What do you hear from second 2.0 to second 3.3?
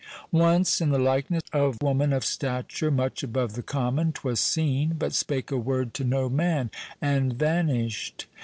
Of stature much